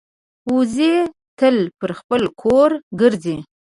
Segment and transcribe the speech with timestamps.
[0.55, 0.93] وزې
[1.39, 3.35] تل پر خپل کور ګرځي